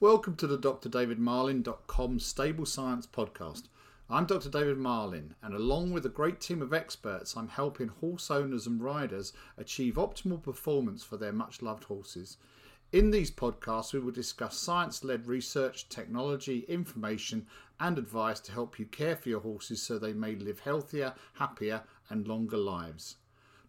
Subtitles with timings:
[0.00, 0.88] Welcome to the Dr.
[0.88, 3.68] David drdavidmarlin.com Stable Science Podcast.
[4.10, 4.50] I'm Dr.
[4.50, 8.82] David Marlin, and along with a great team of experts, I'm helping horse owners and
[8.82, 12.38] riders achieve optimal performance for their much loved horses.
[12.90, 17.46] In these podcasts, we will discuss science led research, technology, information,
[17.78, 21.84] and advice to help you care for your horses so they may live healthier, happier,
[22.10, 23.14] and longer lives.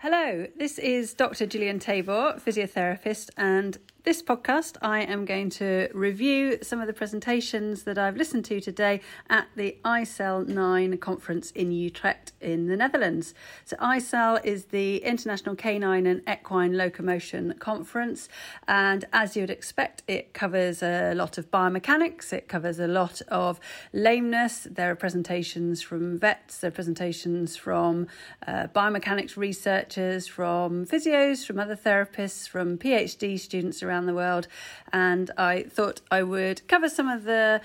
[0.00, 1.44] Hello, this is Dr.
[1.46, 7.82] Gillian Tabor, physiotherapist, and this podcast I am going to review some of the presentations
[7.82, 13.34] that I've listened to today at the ICEL 9 conference in Utrecht in the Netherlands.
[13.64, 18.28] So, ICEL is the International Canine and Equine Locomotion Conference,
[18.68, 23.20] and as you would expect, it covers a lot of biomechanics, it covers a lot
[23.28, 23.58] of
[23.92, 24.66] lameness.
[24.70, 28.06] There are presentations from vets, there are presentations from
[28.46, 34.46] uh, biomechanics researchers, from physios, from other therapists, from PhD students around the world,
[34.92, 37.60] and I thought I would cover some of the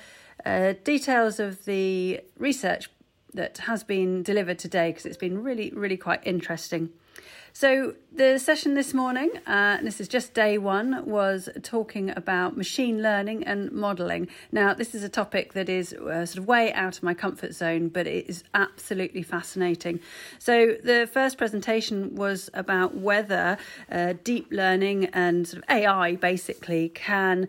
[0.45, 2.89] uh, details of the research
[3.33, 6.89] that has been delivered today because it's been really, really quite interesting.
[7.55, 13.03] So, the session this morning, uh, this is just day one, was talking about machine
[13.03, 14.27] learning and modelling.
[14.51, 17.53] Now, this is a topic that is uh, sort of way out of my comfort
[17.53, 19.99] zone, but it is absolutely fascinating.
[20.39, 23.59] So, the first presentation was about whether
[23.91, 27.47] uh, deep learning and sort of AI basically can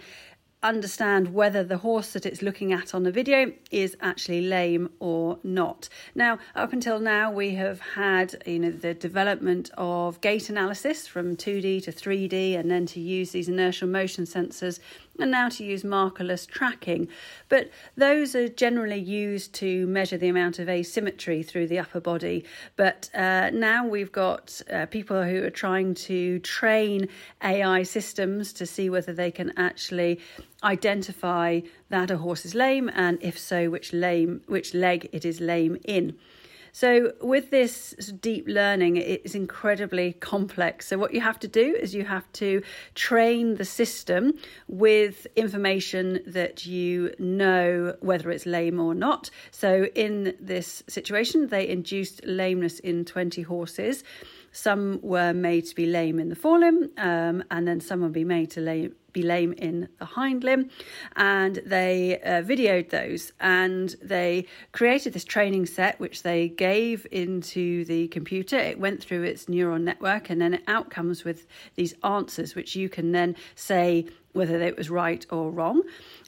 [0.65, 5.39] understand whether the horse that it's looking at on the video is actually lame or
[5.45, 5.89] not.
[6.15, 11.37] Now, up until now, we have had you know the development of gait analysis from
[11.37, 14.81] 2D to 3D, and then to use these inertial motion sensors
[15.19, 17.09] and now to use markerless tracking.
[17.49, 22.45] But those are generally used to measure the amount of asymmetry through the upper body.
[22.77, 27.09] But uh, now we've got uh, people who are trying to train
[27.43, 30.21] AI systems to see whether they can actually
[30.63, 31.61] identify
[31.91, 35.77] that a horse is lame and if so which lame which leg it is lame
[35.85, 36.17] in
[36.75, 40.89] so, with this deep learning, it is incredibly complex.
[40.89, 42.63] So, what you have to do is you have to
[42.97, 44.33] train the system
[44.67, 49.31] with information that you know whether it's lame or not.
[49.53, 54.03] So, in this situation, they induced lameness in 20 horses.
[54.51, 58.25] Some were made to be lame in the forelimb, um, and then some will be
[58.25, 60.69] made to lame be lame in the hind limb.
[61.17, 67.87] And they uh, videoed those and they created this training set, which they gave into
[67.87, 68.59] the computer.
[68.59, 71.47] It went through its neural network and then it out comes with
[71.77, 75.83] these answers, which you can then say whether it was right or wrong.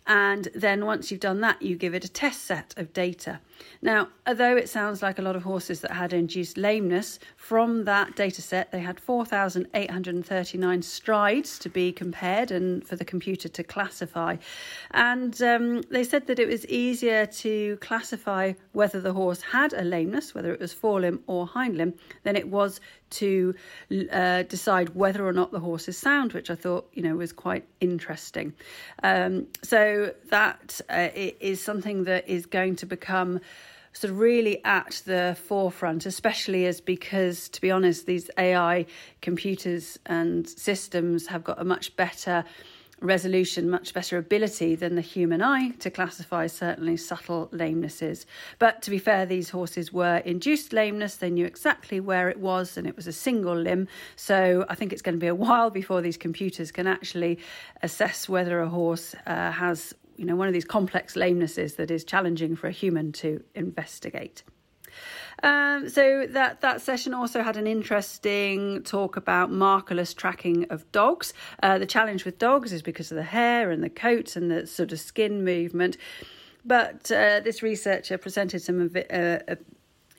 [0.07, 3.41] And then once you've done that, you give it a test set of data.
[3.83, 8.15] Now, although it sounds like a lot of horses that had induced lameness, from that
[8.15, 14.37] data set, they had 4,839 strides to be compared and for the computer to classify.
[14.93, 19.83] And um, they said that it was easier to classify whether the horse had a
[19.83, 22.81] lameness, whether it was forelimb or hind limb, than it was
[23.11, 23.55] to
[24.13, 27.33] uh, decide whether or not the horse is sound, which I thought you know was
[27.33, 28.53] quite interesting.
[29.03, 33.41] Um, so that uh, is something that is going to become
[33.93, 38.85] sort of really at the forefront, especially as because, to be honest, these AI
[39.23, 42.45] computers and systems have got a much better
[43.01, 48.25] resolution, much better ability than the human eye to classify certainly subtle lamenesses.
[48.59, 51.17] But to be fair, these horses were induced lameness.
[51.17, 53.89] They knew exactly where it was, and it was a single limb.
[54.17, 57.39] So I think it's going to be a while before these computers can actually
[57.83, 62.05] assess whether a horse uh, has, you know, one of these complex lamenesses that is
[62.05, 64.43] challenging for a human to investigate.
[65.43, 71.35] Um, so that that session also had an interesting talk about markerless tracking of dogs.
[71.63, 74.67] Uh, the challenge with dogs is because of the hair and the coat and the
[74.67, 75.97] sort of skin movement.
[76.65, 79.55] But uh, this researcher presented some uh, uh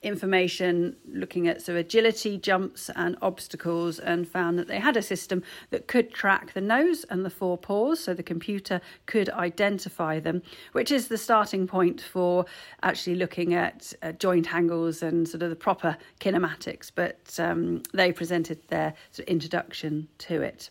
[0.02, 5.44] information looking at so agility, jumps, and obstacles, and found that they had a system
[5.70, 10.42] that could track the nose and the four paws, so the computer could identify them,
[10.72, 12.46] which is the starting point for
[12.84, 16.92] actually looking at uh, joint angles and sort of the proper kinematics.
[16.94, 20.70] But um, they presented their sort of introduction to it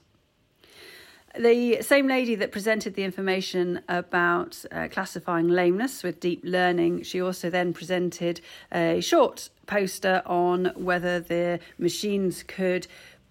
[1.39, 7.21] the same lady that presented the information about uh, classifying lameness with deep learning, she
[7.21, 8.41] also then presented
[8.73, 12.87] a short poster on whether the machines could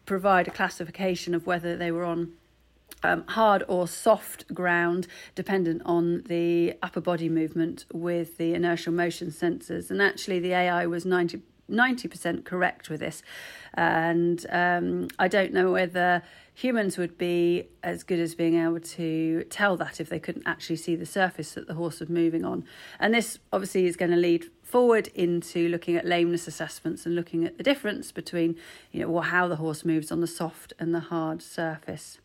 [0.05, 2.33] provide a classification of whether they were on
[3.03, 9.29] um, hard or soft ground, dependent on the upper body movement with the inertial motion
[9.29, 9.91] sensors.
[9.91, 13.23] And actually, the AI was 90 90% correct with this.
[13.73, 16.23] And um, I don't know whether
[16.53, 20.77] humans would be as good as being able to tell that if they couldn't actually
[20.77, 22.65] see the surface that the horse was moving on.
[22.99, 27.45] And this obviously is going to lead forward into looking at lameness assessments and looking
[27.45, 28.55] at the difference between,
[28.91, 32.19] you know, how the horse moves on the soft and the hard surface.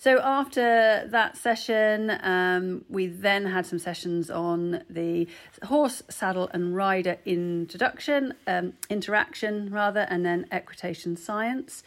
[0.00, 5.28] So after that session, um, we then had some sessions on the
[5.64, 11.82] horse, saddle, and rider introduction, um, interaction rather, and then equitation science.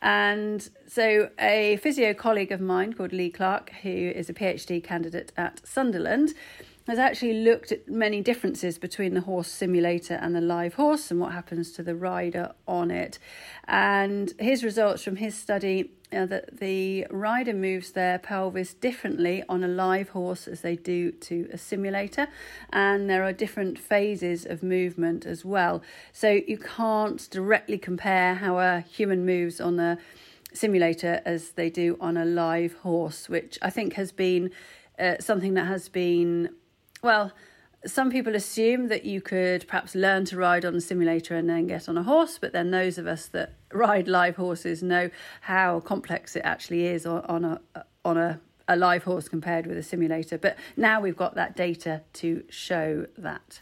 [0.00, 5.32] And so, a physio colleague of mine called Lee Clark, who is a PhD candidate
[5.36, 6.34] at Sunderland,
[6.88, 11.20] has actually looked at many differences between the horse simulator and the live horse and
[11.20, 13.18] what happens to the rider on it.
[13.66, 19.62] And his results from his study are that the rider moves their pelvis differently on
[19.62, 22.28] a live horse as they do to a simulator,
[22.72, 25.82] and there are different phases of movement as well.
[26.12, 29.98] So you can't directly compare how a human moves on a
[30.54, 34.50] simulator as they do on a live horse, which I think has been
[34.98, 36.48] uh, something that has been
[37.02, 37.32] well,
[37.86, 41.66] some people assume that you could perhaps learn to ride on a simulator and then
[41.66, 45.10] get on a horse, but then those of us that ride live horses know
[45.42, 47.60] how complex it actually is on a
[48.04, 50.38] on a, a live horse compared with a simulator.
[50.38, 53.60] But now we've got that data to show that.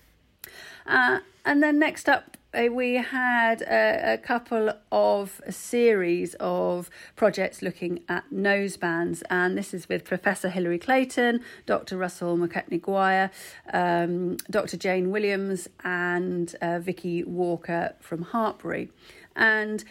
[0.86, 7.60] Uh, and then next up, we had a, a, couple of a series of projects
[7.60, 11.98] looking at nosebands, and this is with Professor Hilary Clayton, Dr.
[11.98, 13.30] Russell Mackechnie-Guire,
[13.72, 14.78] um, Dr.
[14.78, 18.88] Jane Williams, and uh, Vicky Walker from Hartpury.
[19.34, 19.84] And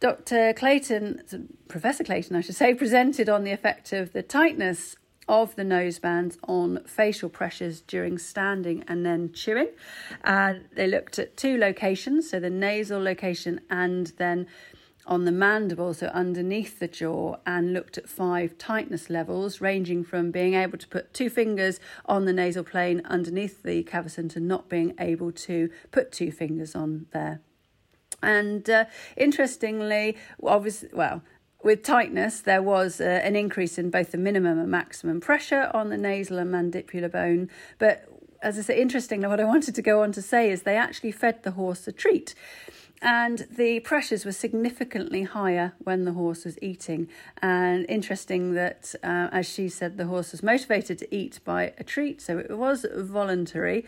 [0.00, 0.54] Dr.
[0.54, 4.96] Clayton, Professor Clayton, I should say, presented on the effect of the tightness
[5.28, 9.68] of the nosebands on facial pressures during standing and then chewing.
[10.24, 14.46] Uh, they looked at two locations, so the nasal location and then
[15.06, 20.30] on the mandible, so underneath the jaw, and looked at five tightness levels, ranging from
[20.30, 24.68] being able to put two fingers on the nasal plane underneath the cavesson to not
[24.68, 27.40] being able to put two fingers on there.
[28.22, 31.22] And uh, interestingly, obviously, well,
[31.66, 35.90] with tightness, there was uh, an increase in both the minimum and maximum pressure on
[35.90, 37.50] the nasal and mandibular bone.
[37.80, 38.08] But
[38.40, 41.10] as I say, interestingly, what I wanted to go on to say is they actually
[41.10, 42.36] fed the horse a treat.
[43.02, 47.08] And the pressures were significantly higher when the horse was eating.
[47.42, 51.84] And interesting that, uh, as she said, the horse was motivated to eat by a
[51.84, 53.84] treat, so it was voluntary.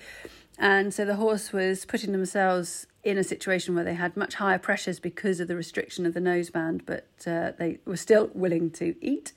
[0.59, 4.59] And so the horse was putting themselves in a situation where they had much higher
[4.59, 8.95] pressures because of the restriction of the noseband, but uh, they were still willing to
[9.01, 9.33] eat.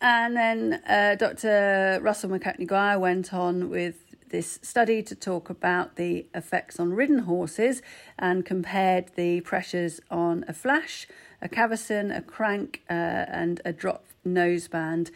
[0.00, 2.00] And then uh, Dr.
[2.02, 7.80] Russell Mackechnie-Guire went on with this study to talk about the effects on ridden horses
[8.18, 11.06] and compared the pressures on a flash
[11.44, 15.10] a cavesson, a crank, uh, and a drop noseband.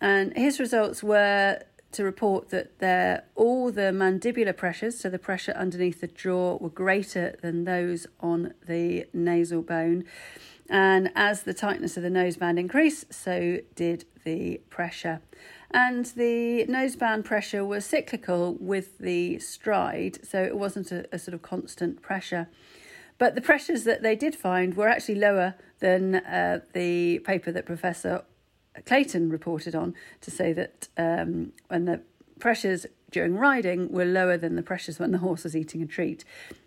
[0.00, 5.52] And his results were to report that their, all the mandibular pressures, so the pressure
[5.52, 10.04] underneath the jaw, were greater than those on the nasal bone.
[10.68, 15.20] And as the tightness of the noseband increased, so did the pressure.
[15.70, 21.34] And the noseband pressure was cyclical with the stride, so it wasn't a, a sort
[21.34, 22.48] of constant pressure.
[23.16, 27.66] But the pressures that they did find were actually lower than uh, the paper that
[27.66, 28.24] Professor
[28.86, 32.00] Clayton reported on to say that um, when the
[32.38, 36.24] pressures during riding were lower than the pressures when the horse was eating a treat.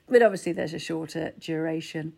[0.09, 2.13] But obviously, there's a shorter duration.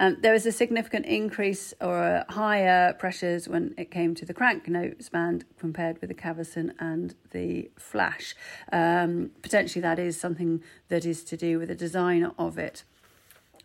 [0.00, 4.64] Um, there was a significant increase or higher pressures when it came to the crank
[4.64, 8.34] noseband compared with the cavesson and the flash.
[8.72, 12.84] Um, potentially, that is something that is to do with the design of it.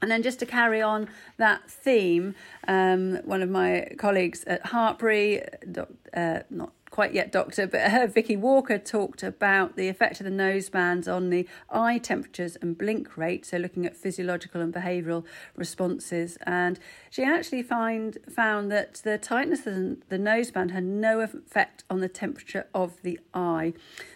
[0.02, 2.36] And then just to carry on that theme,
[2.68, 5.48] um, one of my colleagues at Hartpury,
[6.14, 10.32] uh, not quite yet doctor, but uh, Vicky Walker talked about the effect of the
[10.32, 15.26] nosebands on the eye temperatures and blink rate, so looking at physiological and behavioural
[15.56, 16.38] responses.
[16.46, 19.76] And she actually find, found that the tightness of
[20.10, 23.74] the noseband had no effect on the temperature of the eye.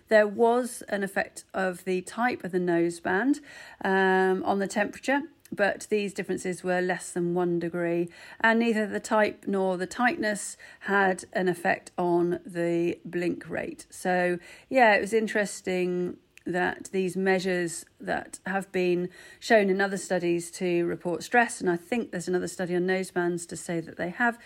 [0.08, 3.40] There was an effect of the type of the noseband
[3.84, 9.00] um, on the temperature but these differences were less than one degree, and neither the
[9.00, 13.86] type nor the tightness had an effect on the blink rate.
[13.89, 14.39] So,
[14.70, 20.86] yeah, it was interesting that these measures that have been shown in other studies to
[20.86, 24.39] report stress, and I think there's another study on nosebands to say that they have.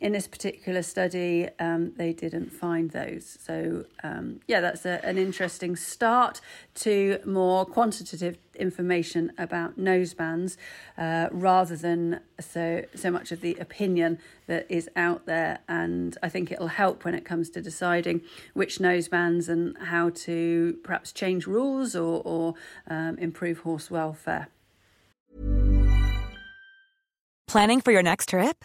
[0.00, 3.36] In this particular study, um, they didn't find those.
[3.38, 6.40] So, um, yeah, that's a, an interesting start
[6.76, 10.56] to more quantitative information about nosebands
[10.96, 15.58] uh, rather than so so much of the opinion that is out there.
[15.68, 18.22] And I think it'll help when it comes to deciding
[18.54, 22.54] which nosebands and how to perhaps change rules or, or
[22.88, 24.48] um, improve horse welfare.
[27.46, 28.64] Planning for your next trip?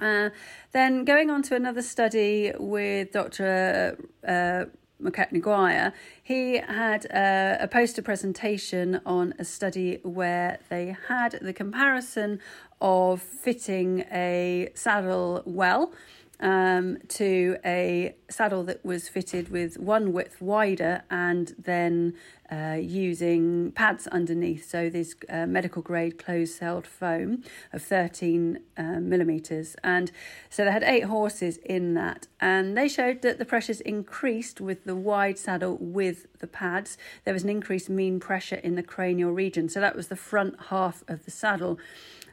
[0.00, 0.30] Uh,
[0.72, 3.96] then going on to another study with Dr.
[4.26, 4.64] Uh,
[5.02, 12.40] Mackechnie he had uh, a poster presentation on a study where they had the comparison
[12.80, 15.92] of fitting a saddle well
[16.40, 22.14] um, to a saddle that was fitted with one width wider and then
[22.50, 24.68] uh, using pads underneath.
[24.68, 29.76] So, this uh, medical grade closed celled foam of 13 uh, millimeters.
[29.82, 30.12] And
[30.48, 34.84] so, they had eight horses in that, and they showed that the pressures increased with
[34.84, 36.96] the wide saddle with the pads.
[37.24, 39.68] There was an increased mean pressure in the cranial region.
[39.68, 41.78] So, that was the front half of the saddle.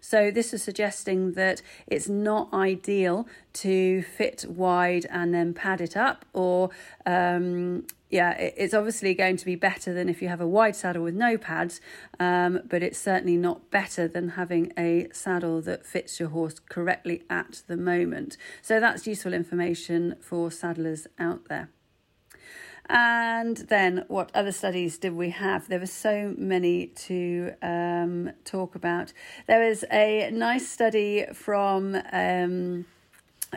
[0.03, 5.95] So this is suggesting that it's not ideal to fit wide and then pad it
[5.95, 6.71] up, or
[7.05, 11.03] um, yeah, it's obviously going to be better than if you have a wide saddle
[11.03, 11.79] with no pads,
[12.19, 17.23] um, but it's certainly not better than having a saddle that fits your horse correctly
[17.29, 18.35] at the moment.
[18.61, 21.69] So that's useful information for saddlers out there.
[22.89, 25.69] And then, what other studies did we have?
[25.69, 29.13] There were so many to um, talk about.
[29.47, 31.97] There was a nice study from.
[32.11, 32.85] Um,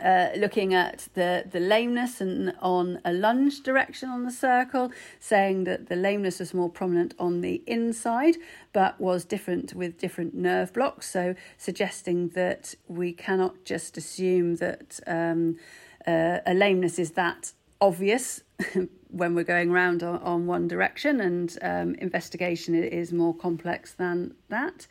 [0.03, 5.63] uh, looking at the, the lameness and on a lunge direction on the circle, saying
[5.63, 8.35] that the lameness was more prominent on the inside
[8.73, 11.09] but was different with different nerve blocks.
[11.09, 15.57] So, suggesting that we cannot just assume that um,
[16.05, 18.41] uh, a lameness is that obvious
[19.09, 24.33] when we're going around on, on one direction, and um, investigation is more complex than
[24.49, 24.87] that.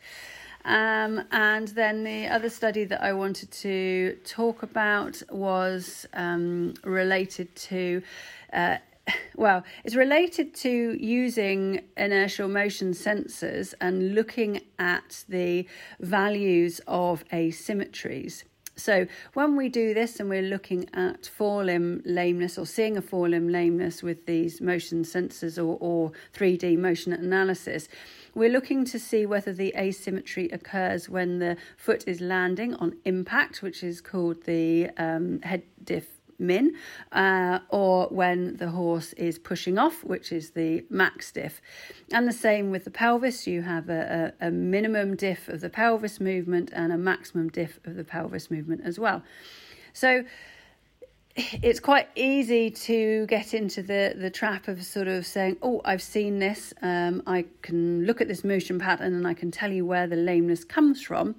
[0.64, 7.54] Um, and then the other study that I wanted to talk about was um, related
[7.56, 8.02] to.
[8.52, 8.78] Uh,
[9.36, 15.68] well, it's related to using inertial motion sensors and looking at the
[16.00, 18.42] values of asymmetries.
[18.78, 23.50] So when we do this and we're looking at forelimb lameness or seeing a forelimb
[23.50, 27.88] lameness with these motion sensors or, or 3D motion analysis,
[28.34, 33.62] we're looking to see whether the asymmetry occurs when the foot is landing on impact,
[33.62, 36.74] which is called the um, head diff min,
[37.12, 41.60] uh, or when the horse is pushing off, which is the max diff.
[42.12, 45.70] And the same with the pelvis, you have a, a, a minimum diff of the
[45.70, 49.22] pelvis movement and a maximum diff of the pelvis movement as well.
[49.92, 50.24] So
[51.36, 56.00] it's quite easy to get into the, the trap of sort of saying, Oh, I've
[56.00, 56.72] seen this.
[56.80, 60.16] Um, I can look at this motion pattern and I can tell you where the
[60.16, 61.34] lameness comes from.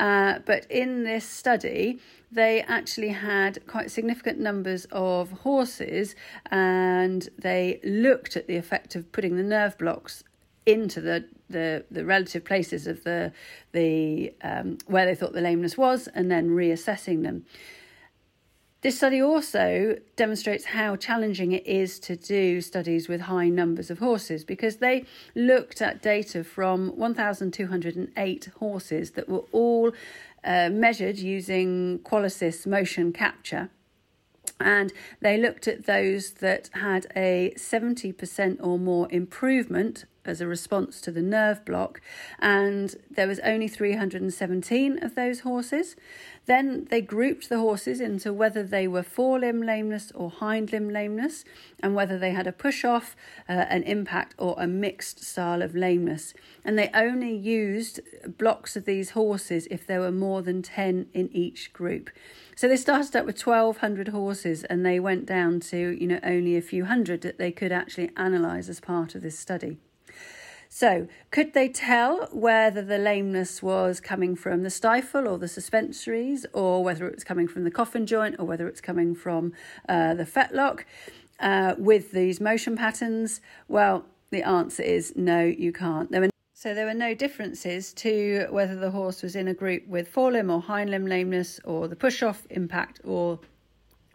[0.00, 2.00] Uh, but in this study,
[2.30, 6.14] they actually had quite significant numbers of horses
[6.50, 10.24] and they looked at the effect of putting the nerve blocks
[10.64, 13.32] into the the, the relative places of the
[13.72, 17.46] the um, where they thought the lameness was and then reassessing them.
[18.82, 23.98] This study also demonstrates how challenging it is to do studies with high numbers of
[23.98, 25.04] horses because they
[25.34, 29.92] looked at data from 1,208 horses that were all
[30.46, 33.68] uh, measured using Qualisys motion capture.
[34.58, 41.00] And they looked at those that had a 70% or more improvement as a response
[41.02, 42.00] to the nerve block,
[42.38, 45.96] and there was only 317 of those horses.
[46.46, 51.44] Then they grouped the horses into whether they were forelimb lameness or hind limb lameness,
[51.80, 53.16] and whether they had a push off,
[53.48, 56.34] uh, an impact, or a mixed style of lameness.
[56.64, 58.00] And they only used
[58.38, 62.10] blocks of these horses if there were more than 10 in each group.
[62.56, 66.56] So they started up with 1,200 horses and they went down to, you know, only
[66.56, 69.78] a few hundred that they could actually analyse as part of this study.
[70.68, 76.44] So, could they tell whether the lameness was coming from the stifle or the suspensories,
[76.52, 79.52] or whether it was coming from the coffin joint, or whether it's coming from
[79.88, 80.84] uh, the fetlock
[81.40, 83.40] uh, with these motion patterns?
[83.68, 86.10] Well, the answer is no, you can't.
[86.10, 89.86] There were so there were no differences to whether the horse was in a group
[89.86, 93.38] with forelimb or hind limb lameness, or the push off impact, or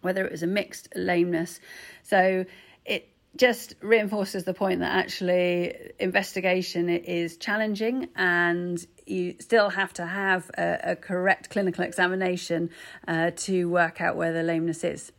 [0.01, 1.59] whether it was a mixed lameness.
[2.03, 2.45] So
[2.83, 10.05] it just reinforces the point that actually investigation is challenging and you still have to
[10.05, 12.69] have a, a correct clinical examination
[13.07, 15.11] uh, to work out where the lameness is.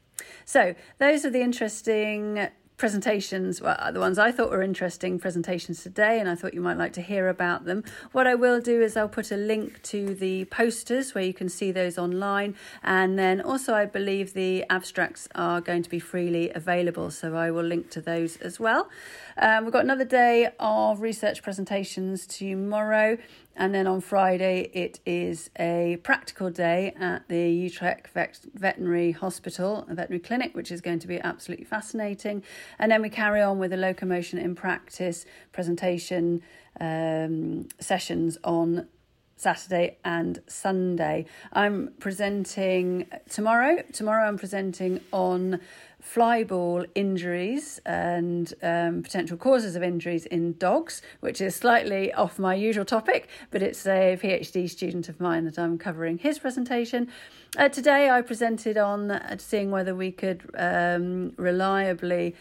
[0.44, 2.48] So, those are the interesting
[2.82, 6.78] presentations, well, the ones I thought were interesting presentations today, and I thought you might
[6.78, 7.84] like to hear about them.
[8.10, 11.48] What I will do is I'll put a link to the posters where you can
[11.48, 16.50] see those online, and then also I believe the abstracts are going to be freely
[16.50, 18.90] available, so I will link to those as well.
[19.36, 23.16] Um, we've got another day of research presentations tomorrow.
[23.56, 28.08] And then on Friday, it is a practical day at the Utrecht
[28.54, 32.42] Veterinary Hospital, a veterinary clinic, which is going to be absolutely fascinating.
[32.78, 36.42] And then we carry on with the locomotion in practice presentation
[36.80, 38.88] um, sessions on
[39.42, 41.26] Saturday and Sunday.
[41.52, 43.82] I'm presenting tomorrow.
[43.92, 45.58] Tomorrow, I'm presenting on
[46.00, 52.54] flyball injuries and um, potential causes of injuries in dogs, which is slightly off my
[52.54, 57.08] usual topic, but it's a PhD student of mine that I'm covering his presentation.
[57.56, 62.36] Uh, today, I presented on uh, seeing whether we could um, reliably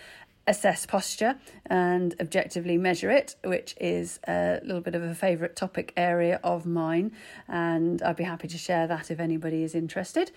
[0.48, 1.36] assess posture
[1.68, 6.66] and objectively measure it, which is a little bit of a favourite topic area of
[6.66, 7.12] mine,
[7.48, 10.32] and I'd be happy to share that if anybody is interested.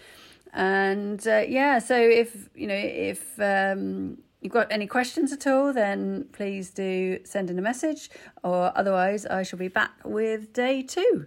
[0.52, 5.72] And uh, yeah, so if you know if um, you've got any questions at all,
[5.72, 8.10] then please do send in a message,
[8.42, 11.26] or otherwise, I shall be back with day two.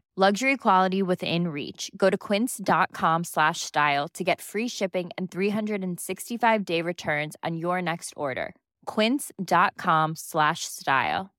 [0.17, 1.89] Luxury quality within reach.
[1.95, 7.81] Go to quince.com slash style to get free shipping and 365 day returns on your
[7.81, 8.53] next order.
[8.87, 11.31] Quince.com slash style.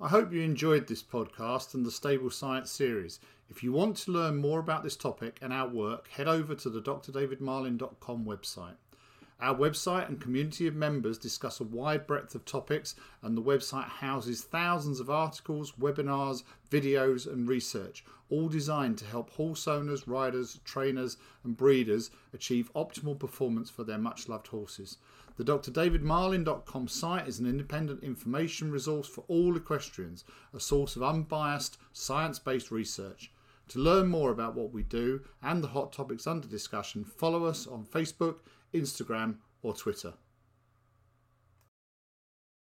[0.00, 3.20] I hope you enjoyed this podcast and the Stable Science series.
[3.48, 6.68] If you want to learn more about this topic and our work, head over to
[6.68, 8.74] the drdavidmarlin.com website.
[9.38, 13.88] Our website and community of members discuss a wide breadth of topics, and the website
[13.88, 20.60] houses thousands of articles, webinars, videos, and research, all designed to help horse owners, riders,
[20.64, 24.96] trainers, and breeders achieve optimal performance for their much loved horses.
[25.36, 31.76] The drdavidmarlin.com site is an independent information resource for all equestrians, a source of unbiased,
[31.92, 33.30] science based research.
[33.68, 37.66] To learn more about what we do and the hot topics under discussion, follow us
[37.66, 38.36] on Facebook,
[38.74, 40.14] Instagram, or Twitter.